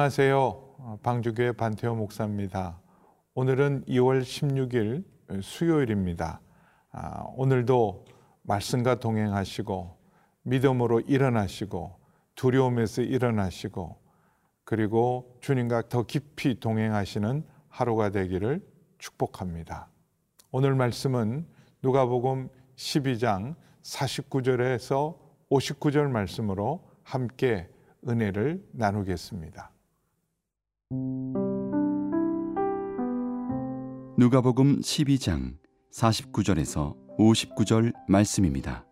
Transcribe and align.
안녕하세요. 0.00 0.98
방주교회 1.02 1.52
반태호 1.52 1.94
목사입니다. 1.94 2.80
오늘은 3.34 3.84
2월 3.84 4.22
16일 4.22 5.04
수요일입니다. 5.42 6.40
아, 6.90 7.24
오늘도 7.36 8.06
말씀과 8.40 8.94
동행하시고 8.94 9.98
믿음으로 10.44 11.00
일어나시고 11.00 11.98
두려움에서 12.34 13.02
일어나시고 13.02 14.00
그리고 14.64 15.36
주님과 15.42 15.90
더 15.90 16.04
깊이 16.04 16.58
동행하시는 16.58 17.44
하루가 17.68 18.08
되기를 18.08 18.66
축복합니다. 18.96 19.90
오늘 20.50 20.74
말씀은 20.76 21.46
누가복음 21.82 22.48
12장 22.76 23.54
49절에서 23.82 25.18
59절 25.50 26.08
말씀으로 26.08 26.88
함께 27.02 27.68
은혜를 28.08 28.64
나누겠습니다. 28.72 29.72
누가복음 34.18 34.80
12장 34.80 35.56
49절에서 35.92 36.96
59절 37.16 37.94
말씀입니다. 38.08 38.84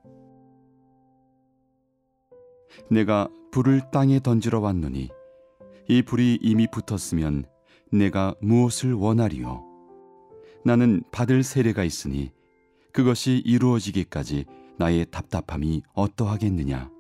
내가 2.88 3.28
불을 3.50 3.90
땅에 3.90 4.20
던지러 4.20 4.60
왔노니 4.60 5.10
이 5.88 6.02
불이 6.02 6.38
이미 6.40 6.68
붙었으면 6.70 7.44
내가 7.90 8.34
무엇을 8.40 8.92
원하리요? 8.92 9.64
나는 10.64 11.02
받을 11.10 11.42
세례가 11.42 11.82
있으니 11.82 12.30
그것이 12.92 13.42
이루어지기까지 13.44 14.44
나의 14.78 15.06
답답함이 15.10 15.82
어떠하겠느냐? 15.94 16.90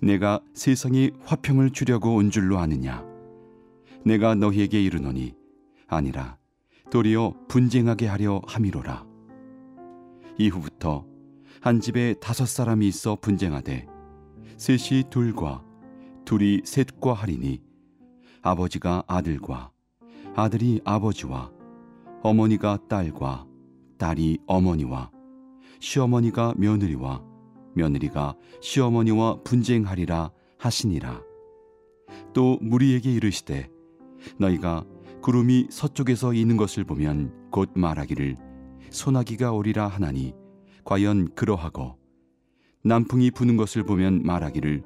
내가 0.00 0.40
세상에 0.54 1.10
화평을 1.24 1.70
주려고 1.70 2.14
온 2.14 2.30
줄로 2.30 2.58
아느냐 2.58 3.11
내가 4.04 4.34
너희에게 4.34 4.82
이르노니 4.82 5.34
아니라 5.86 6.38
도리어 6.90 7.34
분쟁하게 7.48 8.06
하려 8.06 8.42
함이로라. 8.46 9.06
이후부터 10.38 11.06
한 11.60 11.80
집에 11.80 12.14
다섯 12.14 12.46
사람이 12.46 12.86
있어 12.88 13.16
분쟁하되 13.16 13.86
셋이 14.56 15.04
둘과 15.10 15.64
둘이 16.24 16.62
셋과 16.64 17.12
하리니 17.14 17.62
아버지가 18.42 19.04
아들과 19.06 19.70
아들이 20.34 20.80
아버지와 20.84 21.52
어머니가 22.22 22.78
딸과 22.88 23.46
딸이 23.98 24.38
어머니와 24.46 25.10
시어머니가 25.80 26.54
며느리와 26.56 27.22
며느리가 27.74 28.34
시어머니와 28.60 29.42
분쟁하리라 29.44 30.30
하시니라. 30.58 31.22
또 32.32 32.58
무리에게 32.60 33.12
이르시되 33.12 33.68
너희가 34.38 34.84
구름이 35.22 35.68
서쪽에서 35.70 36.34
이는 36.34 36.56
것을 36.56 36.84
보면 36.84 37.50
곧 37.50 37.70
말하기를 37.74 38.36
소나기가 38.90 39.52
오리라 39.52 39.88
하나니 39.88 40.34
과연 40.84 41.34
그러하고 41.34 41.96
남풍이 42.82 43.30
부는 43.30 43.56
것을 43.56 43.84
보면 43.84 44.22
말하기를 44.24 44.82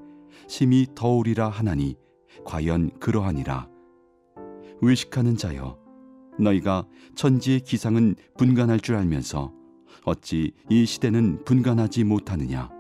심히 0.49 0.87
더우리라 0.95 1.49
하나니 1.49 1.97
과연 2.45 2.91
그러하니라. 3.01 3.69
의식하는 4.83 5.37
자여 5.37 5.79
너희가 6.39 6.87
천지의 7.15 7.61
기상은 7.61 8.15
분간할 8.37 8.81
줄 8.81 8.97
알면서 8.97 9.53
어찌 10.05 10.53
이 10.69 10.85
시대는 10.85 11.45
분간하지 11.45 12.05
못하느냐? 12.05 12.71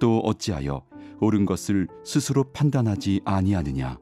또 0.00 0.20
어찌하여 0.20 0.82
옳은 1.20 1.44
것을 1.44 1.88
스스로 2.04 2.44
판단하지 2.52 3.20
아니하느냐 3.24 3.98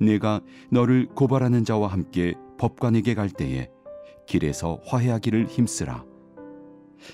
내가 0.00 0.40
너를 0.70 1.06
고발하는 1.06 1.64
자와 1.64 1.88
함께 1.88 2.34
법관에게 2.58 3.14
갈 3.14 3.30
때에 3.30 3.70
길에서 4.26 4.80
화해하기를 4.84 5.46
힘쓰라 5.46 6.04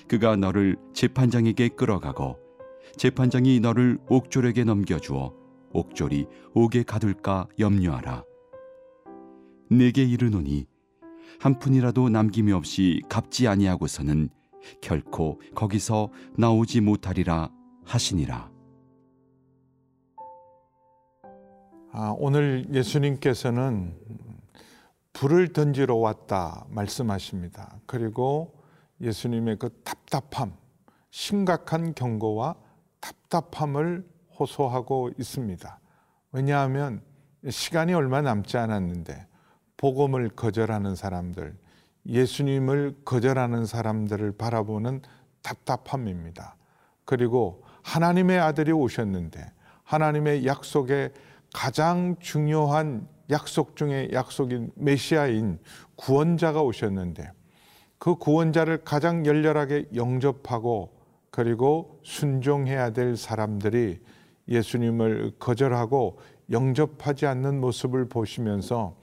그가 0.07 0.35
너를 0.35 0.77
재판장에게 0.93 1.69
끌어가고 1.69 2.37
재판장이 2.97 3.59
너를 3.59 3.99
옥졸에게 4.07 4.63
넘겨주어 4.63 5.33
옥졸이 5.71 6.27
옥에 6.53 6.83
가둘까 6.83 7.47
염려하라 7.59 8.23
내게 9.69 10.03
이르노니 10.03 10.67
한 11.39 11.59
푼이라도 11.59 12.09
남김이 12.09 12.51
없이 12.51 13.01
갚지 13.09 13.47
아니하고서는 13.47 14.29
결코 14.81 15.41
거기서 15.55 16.09
나오지 16.37 16.81
못하리라 16.81 17.49
하시니라. 17.85 18.52
아, 21.95 22.11
오늘 22.17 22.65
예수님께서는 22.73 23.95
불을 25.13 25.53
던지러 25.53 25.95
왔다 25.97 26.65
말씀하십니다. 26.69 27.75
그리고 27.85 28.63
예수님의 28.99 29.59
그 29.59 29.69
답답함, 29.83 30.53
심각한 31.11 31.93
경고와 31.93 32.55
답답함을 32.99 34.07
호소하고 34.39 35.11
있습니다. 35.19 35.79
왜냐하면 36.31 37.03
시간이 37.47 37.93
얼마 37.93 38.23
남지 38.23 38.57
않았는데 38.57 39.27
복음을 39.77 40.29
거절하는 40.29 40.95
사람들, 40.95 41.55
예수님을 42.07 43.01
거절하는 43.05 43.67
사람들을 43.67 44.31
바라보는 44.31 45.03
답답함입니다. 45.43 46.55
그리고 47.05 47.63
하나님의 47.83 48.39
아들이 48.39 48.71
오셨는데 48.71 49.51
하나님의 49.83 50.47
약속에 50.47 51.11
가장 51.53 52.15
중요한 52.19 53.07
약속 53.29 53.75
중의 53.75 54.09
약속인 54.11 54.71
메시아인 54.75 55.59
구원자가 55.95 56.61
오셨는데 56.61 57.31
그 57.99 58.15
구원자를 58.15 58.83
가장 58.83 59.25
열렬하게 59.25 59.89
영접하고 59.95 60.93
그리고 61.31 61.99
순종해야 62.03 62.91
될 62.91 63.15
사람들이 63.15 64.01
예수님을 64.49 65.33
거절하고 65.39 66.19
영접하지 66.51 67.25
않는 67.27 67.61
모습을 67.61 68.09
보시면서 68.09 68.97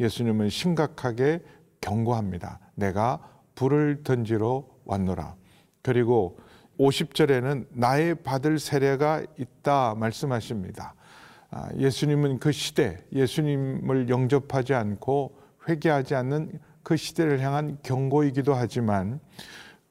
예수님은 0.00 0.48
심각하게 0.48 1.42
경고합니다. 1.80 2.60
내가 2.74 3.20
불을 3.54 4.02
던지러 4.04 4.66
왔노라. 4.84 5.36
그리고 5.82 6.38
50절에는 6.78 7.66
나의 7.70 8.16
받을 8.22 8.58
세례가 8.58 9.24
있다 9.38 9.94
말씀하십니다. 9.96 10.94
아, 11.50 11.68
예수님은 11.76 12.38
그 12.38 12.52
시대, 12.52 12.98
예수님을 13.12 14.08
영접하지 14.08 14.74
않고 14.74 15.38
회개하지 15.68 16.14
않는 16.14 16.58
그 16.82 16.96
시대를 16.96 17.40
향한 17.40 17.78
경고이기도 17.82 18.54
하지만 18.54 19.20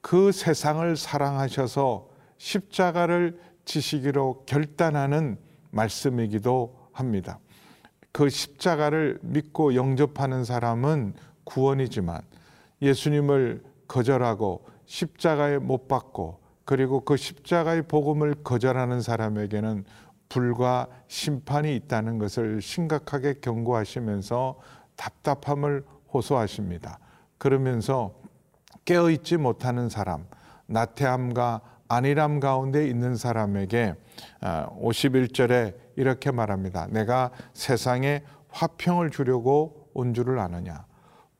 그 0.00 0.32
세상을 0.32 0.96
사랑하셔서 0.96 2.08
십자가를 2.38 3.40
지시기로 3.64 4.44
결단하는 4.46 5.38
말씀이기도 5.70 6.88
합니다. 6.92 7.38
그 8.12 8.28
십자가를 8.30 9.18
믿고 9.22 9.74
영접하는 9.74 10.44
사람은 10.44 11.14
구원이지만 11.44 12.22
예수님을 12.80 13.62
거절하고 13.88 14.64
십자가에 14.86 15.58
못 15.58 15.88
박고 15.88 16.40
그리고 16.64 17.00
그 17.00 17.16
십자가의 17.16 17.82
복음을 17.82 18.34
거절하는 18.42 19.00
사람에게는 19.00 19.84
불과 20.28 20.88
심판이 21.08 21.74
있다는 21.76 22.18
것을 22.18 22.60
심각하게 22.60 23.34
경고하시면서 23.40 24.58
답답함을 24.96 25.84
호소하십니다. 26.12 26.98
그러면서 27.38 28.14
깨어있지 28.84 29.36
못하는 29.36 29.88
사람, 29.88 30.26
나태함과 30.66 31.60
안일함 31.88 32.40
가운데 32.40 32.86
있는 32.88 33.14
사람에게 33.14 33.94
51절에 34.40 35.74
아, 35.74 35.78
이렇게 35.96 36.30
말합니다. 36.30 36.86
내가 36.90 37.30
세상에 37.52 38.22
화평을 38.48 39.10
주려고 39.10 39.88
온 39.94 40.14
줄을 40.14 40.38
아느냐. 40.38 40.84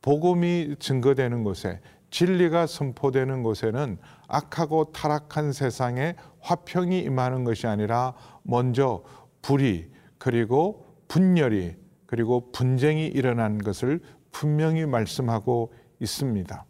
복음이 0.02 0.76
증거되는 0.78 1.42
곳에 1.42 1.80
진리가 2.10 2.66
선포되는 2.66 3.42
곳에는 3.42 3.98
악하고 4.28 4.92
타락한 4.92 5.52
세상에 5.52 6.14
화평이 6.40 7.00
임하는 7.00 7.44
것이 7.44 7.66
아니라 7.66 8.14
먼저 8.42 9.02
불이 9.42 9.90
그리고 10.18 10.86
분열이 11.08 11.76
그리고 12.06 12.50
분쟁이 12.52 13.06
일어난 13.06 13.58
것을 13.58 14.00
분명히 14.30 14.86
말씀하고 14.86 15.72
있습니다. 16.00 16.64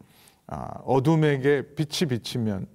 아, 0.49 0.57
어둠에게 0.85 1.75
빛이 1.75 2.09
비치면 2.09 2.67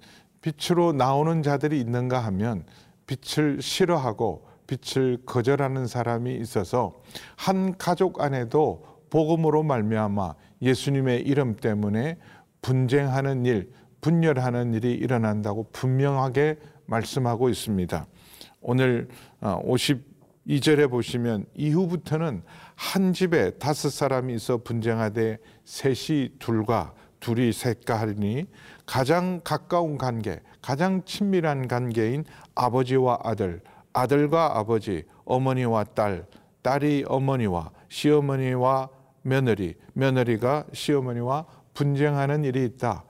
빛으로 0.42 0.92
나오는 0.92 1.42
자들이 1.44 1.80
있는가 1.80 2.20
하면 2.20 2.66
빛을 3.08 3.62
싫어하고 3.62 4.48
빛을 4.68 5.24
거절하는 5.26 5.88
사람이 5.88 6.36
있어서 6.36 7.02
한 7.36 7.78
가족 7.78 8.22
안에도 8.22 8.86
복음으로 9.10 9.64
말미암아 9.64 10.36
예수님의 10.62 11.22
이름 11.22 11.56
때문에 11.56 12.18
분쟁하는 12.62 13.46
일, 13.46 13.74
분열하는 14.02 14.74
일이 14.74 14.94
일어난다고 14.94 15.70
분명하게 15.72 16.58
말씀하고 16.86 17.50
있습니다. 17.50 18.06
오늘 18.62 19.08
2절에 20.48 20.90
보시면 20.90 21.46
이후부터는 21.56 22.44
한 22.76 23.14
집에 23.14 23.52
다섯 23.52 23.90
사람이 23.90 24.34
있어 24.36 24.58
분쟁하되 24.58 25.38
셋이 25.64 26.40
둘과 26.40 26.94
둘이 27.20 27.54
셋과 27.54 28.00
하리니 28.00 28.46
가장 28.86 29.40
가까운 29.44 29.98
관계, 29.98 30.42
가장 30.62 31.04
친밀한 31.06 31.68
관계인 31.68 32.26
아버지와 32.56 33.20
아들, 33.24 33.62
아들과 33.94 34.58
아버지, 34.58 35.04
어머니와 35.26 35.84
딸, 35.84 36.26
딸이 36.64 37.06
어머니와 37.08 37.72
시어머니와 37.90 38.90
며느리, 39.22 39.76
며느리가 39.94 40.66
시어머니와 40.74 41.46
분쟁하는 41.74 42.44
일이 42.44 42.66
있다. 42.66 43.04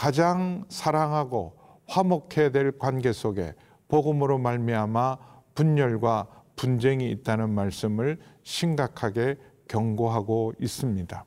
가장 0.00 0.64
사랑하고 0.70 1.58
화목해야 1.86 2.48
될 2.52 2.72
관계 2.78 3.12
속에 3.12 3.52
복음으로 3.88 4.38
말미암아 4.38 5.18
분열과 5.54 6.26
분쟁이 6.56 7.10
있다는 7.10 7.50
말씀을 7.50 8.18
심각하게 8.42 9.36
경고하고 9.68 10.54
있습니다. 10.58 11.24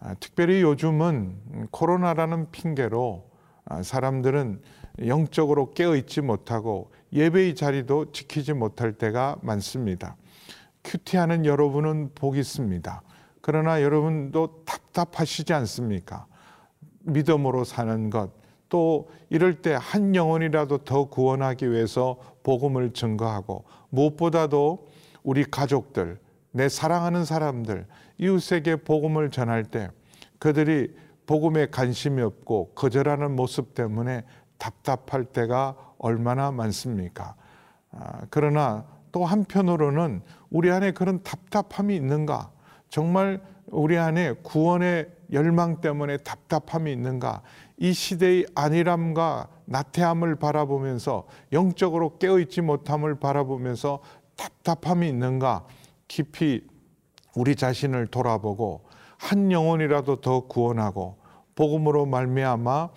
아, 0.00 0.14
특별히 0.14 0.62
요즘은 0.62 1.68
코로나라는 1.70 2.50
핑계로 2.50 3.30
아, 3.66 3.84
사람들은 3.84 4.62
영적으로 5.06 5.72
깨어 5.72 5.94
있지 5.94 6.22
못하고 6.22 6.90
예배의 7.12 7.54
자리도 7.54 8.10
지키지 8.10 8.52
못할 8.52 8.94
때가 8.94 9.36
많습니다. 9.42 10.16
큐티하는 10.82 11.46
여러분은 11.46 12.10
복 12.16 12.36
있습니다. 12.36 13.00
그러나 13.42 13.80
여러분도 13.80 14.64
답답하시지 14.64 15.52
않습니까? 15.52 16.26
믿음으로 17.04 17.64
사는 17.64 18.10
것, 18.10 18.30
또 18.68 19.10
이럴 19.28 19.60
때 19.60 19.74
한 19.74 20.14
영혼이라도 20.14 20.78
더 20.78 21.04
구원하기 21.04 21.70
위해서 21.70 22.16
복음을 22.42 22.92
증거하고 22.92 23.64
무엇보다도 23.90 24.88
우리 25.22 25.44
가족들, 25.44 26.18
내 26.52 26.68
사랑하는 26.68 27.24
사람들, 27.24 27.86
이웃에게 28.18 28.76
복음을 28.76 29.30
전할 29.30 29.64
때 29.64 29.90
그들이 30.38 30.94
복음에 31.26 31.66
관심이 31.66 32.20
없고 32.22 32.72
거절하는 32.74 33.36
모습 33.36 33.74
때문에 33.74 34.24
답답할 34.58 35.24
때가 35.24 35.76
얼마나 35.98 36.50
많습니까? 36.50 37.34
아, 37.90 38.22
그러나 38.30 38.84
또 39.12 39.24
한편으로는 39.24 40.22
우리 40.50 40.70
안에 40.70 40.92
그런 40.92 41.22
답답함이 41.22 41.94
있는가? 41.94 42.50
정말 42.88 43.40
우리 43.72 43.96
안에 43.96 44.34
구원의 44.42 45.10
열망 45.32 45.80
때문에 45.80 46.18
답답함이 46.18 46.92
있는가? 46.92 47.40
이 47.78 47.94
시대의 47.94 48.46
안일함과 48.54 49.48
나태함을 49.64 50.36
바라보면서 50.36 51.26
영적으로 51.52 52.18
깨어있지 52.18 52.60
못함을 52.60 53.18
바라보면서 53.18 54.00
답답함이 54.36 55.08
있는가? 55.08 55.64
깊이 56.06 56.66
우리 57.34 57.56
자신을 57.56 58.08
돌아보고 58.08 58.84
한 59.16 59.50
영혼이라도 59.50 60.20
더 60.20 60.40
구원하고 60.40 61.16
복음으로 61.54 62.04
말미암아 62.04 62.90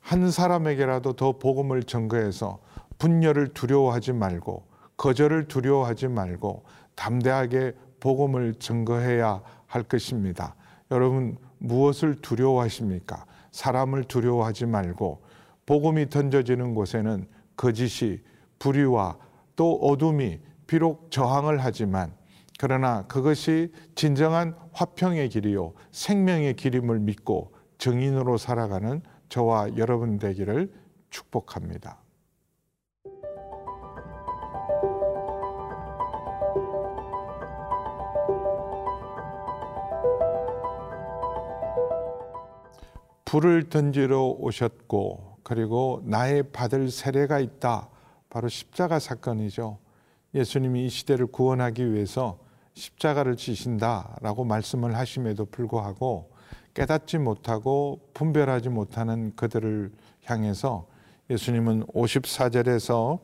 한 0.00 0.30
사람에게라도 0.30 1.14
더 1.14 1.38
복음을 1.38 1.82
전거해서 1.82 2.60
분열을 2.98 3.48
두려워하지 3.48 4.12
말고 4.12 4.64
거절을 4.96 5.48
두려워하지 5.48 6.08
말고 6.08 6.64
담대하게 6.94 7.72
복음을 7.98 8.54
증거해야 8.54 9.42
할 9.70 9.84
것입니다. 9.84 10.56
여러분 10.90 11.38
무엇을 11.58 12.16
두려워하십니까? 12.16 13.24
사람을 13.52 14.04
두려워하지 14.04 14.66
말고 14.66 15.22
복음이 15.64 16.08
던져지는 16.08 16.74
곳에는 16.74 17.28
거짓이 17.56 18.18
불의와 18.58 19.16
또 19.54 19.74
어둠이 19.76 20.40
비록 20.66 21.10
저항을 21.12 21.62
하지만 21.62 22.12
그러나 22.58 23.06
그것이 23.06 23.72
진정한 23.94 24.56
화평의 24.72 25.28
길이요 25.28 25.74
생명의 25.92 26.56
길임을 26.56 26.98
믿고 26.98 27.54
정인으로 27.78 28.36
살아가는 28.36 29.00
저와 29.28 29.76
여러분 29.76 30.18
되기를 30.18 30.72
축복합니다. 31.10 31.98
불을 43.30 43.68
던지러 43.68 44.24
오셨고 44.40 45.36
그리고 45.44 46.02
나의 46.04 46.42
받을 46.50 46.90
세례가 46.90 47.38
있다. 47.38 47.88
바로 48.28 48.48
십자가 48.48 48.98
사건이죠. 48.98 49.78
예수님이 50.34 50.86
이 50.86 50.88
시대를 50.88 51.28
구원하기 51.28 51.92
위해서 51.92 52.40
십자가를 52.74 53.36
지신다라고 53.36 54.42
말씀을 54.42 54.96
하심에도 54.96 55.44
불구하고 55.44 56.32
깨닫지 56.74 57.18
못하고 57.18 58.00
분별하지 58.14 58.68
못하는 58.68 59.32
그들을 59.36 59.92
향해서 60.24 60.88
예수님은 61.30 61.86
54절에서 61.86 63.20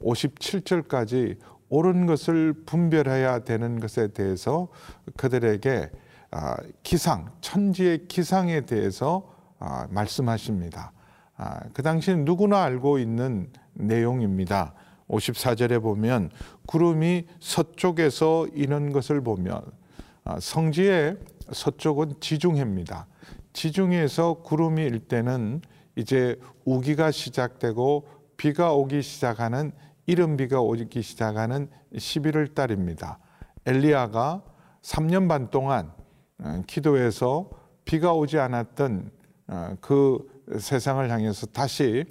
57절까지 0.00 1.38
옳은 1.68 2.06
것을 2.06 2.54
분별해야 2.66 3.44
되는 3.44 3.78
것에 3.78 4.08
대해서 4.08 4.66
그들에게 5.16 5.92
아, 6.32 6.56
기상, 6.82 7.30
천지의 7.40 8.08
기상에 8.08 8.62
대해서 8.62 9.33
아, 9.66 9.86
말씀하십니다. 9.90 10.92
아, 11.38 11.60
그 11.72 11.82
당시엔 11.82 12.26
누구나 12.26 12.62
알고 12.64 12.98
있는 12.98 13.50
내용입니다. 13.72 14.74
54절에 15.08 15.82
보면 15.82 16.30
구름이 16.66 17.26
서쪽에서 17.40 18.48
이는 18.54 18.92
것을 18.92 19.22
보면 19.22 19.62
아, 20.24 20.38
성지의 20.38 21.16
서쪽은 21.50 22.16
지중해입니다. 22.20 23.06
지중해에서 23.54 24.42
구름이 24.42 24.82
일 24.82 25.00
때는 25.00 25.62
이제 25.96 26.38
우기가 26.66 27.10
시작되고 27.10 28.06
비가 28.36 28.74
오기 28.74 29.00
시작하는 29.00 29.72
이른 30.04 30.36
비가 30.36 30.60
오기 30.60 31.00
시작하는 31.00 31.70
11월 31.94 32.54
달입니다. 32.54 33.18
엘리야가 33.64 34.42
3년 34.82 35.26
반 35.26 35.48
동안 35.48 35.90
어, 36.38 36.62
기도해서 36.66 37.48
비가 37.86 38.12
오지 38.12 38.38
않았던 38.38 39.10
어, 39.10 39.23
그 39.80 40.26
세상을 40.58 41.08
향해서 41.10 41.46
다시 41.46 42.04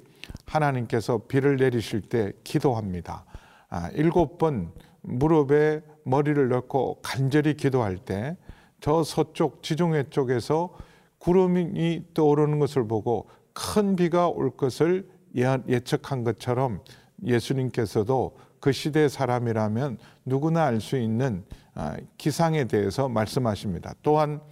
하나님께서 0.46 1.22
비를 1.28 1.56
내리실 1.56 2.02
때 2.02 2.32
기도합니다. 2.44 3.24
아, 3.68 3.90
일곱 3.94 4.38
번 4.38 4.72
무릎에 5.02 5.82
머리를 6.04 6.48
넣고 6.48 7.00
간절히 7.02 7.54
기도할 7.54 7.98
때 7.98 8.36
저 8.84 9.02
서쪽 9.02 9.62
지중해 9.62 10.10
쪽에서 10.10 10.68
구름이 11.16 12.08
떠오르는 12.12 12.58
것을 12.58 12.86
보고 12.86 13.30
큰 13.54 13.96
비가 13.96 14.28
올 14.28 14.54
것을 14.54 15.08
예측한 15.34 16.22
것처럼 16.22 16.80
예수님께서도 17.24 18.36
그 18.60 18.72
시대 18.72 19.08
사람이라면 19.08 19.96
누구나 20.26 20.66
알 20.66 20.82
수 20.82 20.98
있는 20.98 21.46
아, 21.72 21.96
기상에 22.18 22.66
대해서 22.66 23.08
말씀하십니다. 23.08 23.94
또한 24.02 24.42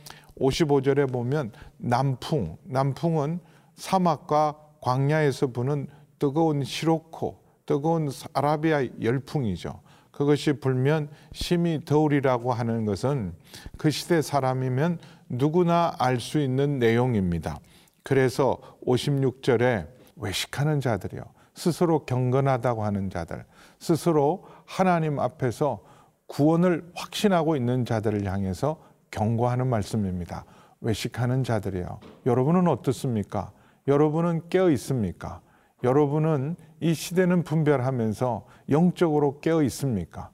55절에 0.41 1.11
보면 1.13 1.53
남풍, 1.79 2.57
남풍은 2.65 3.41
사막과 3.75 4.57
광야에서 4.81 5.49
부는 5.49 5.87
뜨거운 6.19 6.65
시로코, 6.65 7.41
뜨거운 7.67 8.11
아라비아 8.33 8.85
열풍이죠. 9.01 9.81
그것이 10.11 10.55
불면 10.55 11.09
심히 11.33 11.81
더우리라고 11.85 12.53
하는 12.53 12.85
것은 12.85 13.35
그 13.79 13.91
시대 13.91 14.21
사람이면 14.21 14.99
누구나 15.29 15.95
알 15.99 16.21
수 16.21 16.39
있는 16.39 16.79
내용입니다. 16.79 17.59
그래서 18.03 18.59
56절에 18.87 19.89
외식하는 20.17 20.81
자들이요. 20.81 21.23
스스로 21.55 22.05
경건하다고 22.05 22.85
하는 22.85 23.11
자들, 23.11 23.45
스스로 23.79 24.45
하나님 24.65 25.19
앞에서 25.19 25.81
구원을 26.27 26.91
확신하고 26.95 27.57
있는 27.57 27.85
자들을 27.85 28.25
향해서 28.25 28.79
경고하는 29.13 29.69
말씀입니다. 29.69 30.45
외식하는 30.81 31.45
자들이요. 31.45 32.01
여러분은 32.27 32.67
어떻습니까? 32.67 33.53
여러분은 33.87 34.49
깨어 34.49 34.71
있습니까? 34.71 35.41
여러분은 35.85 36.57
이 36.81 36.95
시대는 36.95 37.45
분별하면서 37.45 38.47
영적으로 38.71 39.39
깨어 39.41 39.63
있습니까? 39.63 40.31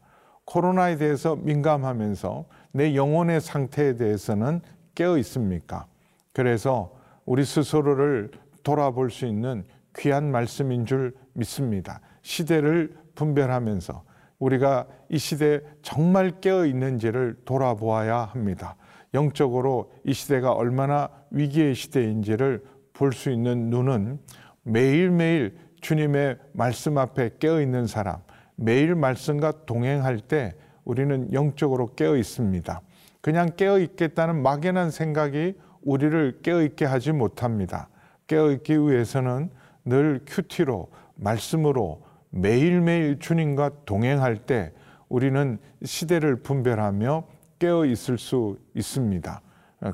코로나에 0.47 0.97
대해서 0.97 1.37
민감하면서 1.37 2.47
내 2.73 2.95
영혼의 2.95 3.43
상태에 3.43 3.97
대해서는 3.97 4.63
깨어 4.95 5.19
있습니까? 5.19 5.87
그래서 6.33 6.95
우리 7.27 7.45
스스로를 7.45 8.31
돌아볼 8.63 9.11
수 9.11 9.27
있는 9.27 9.65
귀한 9.97 10.31
말씀인 10.31 10.87
줄 10.87 11.15
믿습니다. 11.35 12.01
시대를 12.23 12.97
분별하면서 13.15 14.03
우리가 14.39 14.87
이 15.09 15.19
시대에 15.19 15.61
정말 15.83 16.41
깨어 16.41 16.67
있는지를 16.67 17.39
돌아보아야 17.45 18.19
합니다. 18.19 18.77
영적으로 19.15 19.93
이 20.05 20.13
시대가 20.13 20.53
얼마나 20.53 21.09
위기의 21.31 21.75
시대인지를 21.75 22.63
볼 22.93 23.13
수 23.13 23.31
있는 23.31 23.71
눈은 23.71 24.19
매일매일 24.65 25.57
주님의 25.81 26.39
말씀 26.53 26.99
앞에 26.99 27.31
깨어 27.39 27.61
있는 27.61 27.87
사람, 27.87 28.19
매일 28.57 28.95
말씀과 28.95 29.65
동행할 29.67 30.19
때 30.19 30.55
우리는 30.85 31.33
영적으로 31.33 31.95
깨어 31.95 32.17
있습니다. 32.17 32.81
그냥 33.21 33.51
깨어 33.57 33.79
있겠다는 33.79 34.43
막연한 34.43 34.91
생각이 34.91 35.55
우리를 35.83 36.41
깨어 36.43 36.63
있게 36.63 36.85
하지 36.85 37.13
못합니다. 37.13 37.89
깨어 38.27 38.51
있기 38.53 38.79
위해서는 38.79 39.51
늘 39.85 40.21
큐티로 40.27 40.89
말씀으로 41.15 42.03
매일매일 42.31 43.19
주님과 43.19 43.85
동행할 43.85 44.37
때 44.37 44.73
우리는 45.09 45.59
시대를 45.85 46.43
분별하며 46.43 47.25
깨어 47.59 47.87
있을 47.87 48.19
수 48.19 48.59
있습니다. 48.75 49.41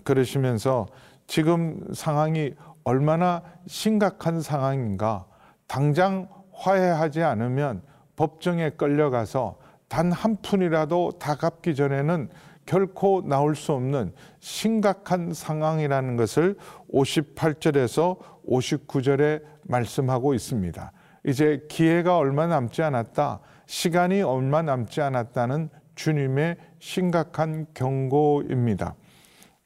그러시면서 0.05 0.87
지금 1.27 1.81
상황이 1.93 2.55
얼마나 2.85 3.43
심각한 3.67 4.41
상황인가 4.41 5.27
당장 5.67 6.29
화해하지 6.53 7.23
않으면 7.23 7.83
법정에 8.17 8.71
끌려가서 8.71 9.59
단 9.89 10.13
한 10.13 10.37
푼이라도 10.43 11.13
다 11.19 11.37
갚기 11.37 11.75
전에는 11.75 12.29
결코 12.67 13.23
나올 13.27 13.55
수 13.55 13.73
없는 13.73 14.13
심각한 14.41 15.33
상황이라는 15.33 16.17
것을 16.17 16.57
58절에서 16.93 18.19
59절에 18.49 19.43
말씀하고 19.63 20.35
있습니다. 20.35 20.93
이제 21.25 21.67
기회가 21.69 22.19
얼마 22.19 22.47
남지 22.47 22.83
않았다. 22.83 23.41
시간이 23.67 24.23
얼마 24.23 24.63
남지 24.63 25.01
않았다는 25.01 25.71
주님의 25.95 26.57
심각한 26.79 27.67
경고입니다. 27.75 28.95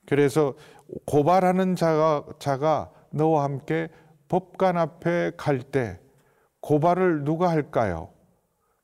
그래서 0.07 0.55
고발하는 1.05 1.75
자가, 1.77 2.25
자가 2.39 2.91
너와 3.11 3.45
함께 3.45 3.89
법관 4.29 4.77
앞에 4.77 5.33
갈 5.37 5.61
때 5.61 5.99
고발을 6.61 7.25
누가 7.25 7.51
할까요? 7.51 8.11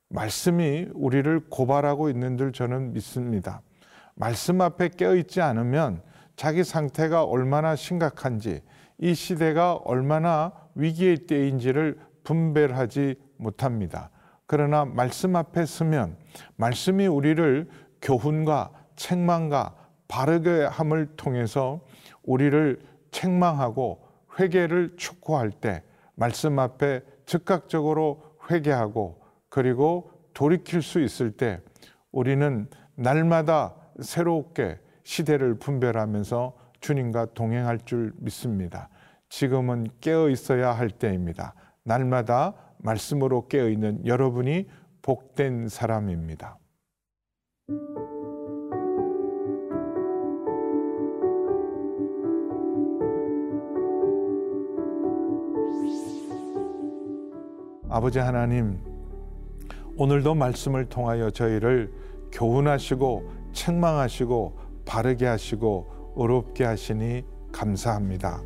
말씀이 0.08 0.88
우리를 0.94 1.48
고발하고 1.50 2.08
있는 2.08 2.36
줄 2.38 2.52
저는 2.52 2.92
믿습니다. 2.92 3.62
말씀 4.14 4.60
앞에 4.60 4.90
깨어있지 4.90 5.40
않으면 5.40 6.02
자기 6.36 6.62
상태가 6.64 7.24
얼마나 7.24 7.74
심각한지 7.76 8.62
이 8.98 9.14
시대가 9.14 9.74
얼마나 9.74 10.52
위기의 10.74 11.26
때인지를 11.26 11.98
분별하지 12.24 13.16
못합니다. 13.36 14.10
그러나 14.46 14.84
말씀 14.84 15.36
앞에 15.36 15.64
서면 15.64 16.16
말씀이 16.56 17.06
우리를 17.06 17.68
교훈과 18.02 18.70
책망과 18.96 19.74
바르게 20.08 20.64
함을 20.64 21.16
통해서 21.16 21.80
우리를 22.22 22.80
책망하고 23.10 24.06
회개를 24.38 24.96
촉구할 24.96 25.50
때 25.50 25.82
말씀 26.14 26.58
앞에 26.58 27.02
즉각적으로 27.26 28.22
회개하고 28.50 29.20
그리고 29.48 30.10
돌이킬 30.34 30.82
수 30.82 31.00
있을 31.00 31.30
때 31.32 31.60
우리는 32.12 32.68
날마다 32.96 33.74
새롭게 34.00 34.78
시대를 35.04 35.58
분별하면서 35.58 36.54
주님과 36.80 37.28
동행할 37.34 37.78
줄 37.84 38.12
믿습니다. 38.16 38.88
지금은 39.28 39.88
깨어 40.00 40.28
있어야 40.28 40.72
할 40.72 40.90
때입니다. 40.90 41.54
날마다 41.84 42.54
말씀으로 42.78 43.46
깨어 43.46 43.68
있는 43.68 44.04
여러분이 44.06 44.66
복된 45.02 45.68
사람입니다. 45.68 46.58
아버지 57.90 58.18
하나님, 58.18 58.80
오늘도 59.96 60.34
말씀을 60.34 60.86
통하여 60.86 61.30
저희를 61.30 61.92
교훈하시고 62.32 63.30
책망하시고 63.52 64.58
바르게 64.84 65.26
하시고 65.26 66.12
어렵게 66.16 66.64
하시니 66.64 67.22
감사합니다. 67.52 68.42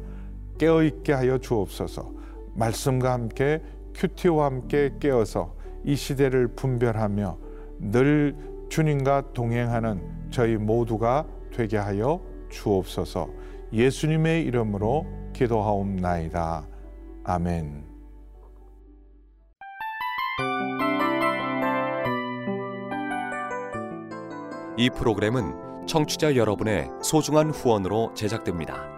깨어 0.58 0.82
있게 0.82 1.12
하여 1.14 1.38
주옵소서. 1.38 2.17
말씀과 2.58 3.12
함께 3.12 3.62
큐티와 3.94 4.46
함께 4.46 4.92
깨어서 5.00 5.54
이 5.84 5.94
시대를 5.96 6.48
분별하며 6.48 7.38
늘 7.78 8.36
주님과 8.68 9.32
동행하는 9.32 10.02
저희 10.30 10.56
모두가 10.56 11.26
되게 11.52 11.76
하여 11.76 12.20
주옵소서. 12.50 13.28
예수님의 13.72 14.44
이름으로 14.44 15.06
기도하옵나이다. 15.32 16.66
아멘. 17.24 17.84
이 24.76 24.90
프로그램은 24.90 25.86
청취자 25.86 26.36
여러분의 26.36 26.88
소중한 27.02 27.50
후원으로 27.50 28.12
제작됩니다. 28.14 28.97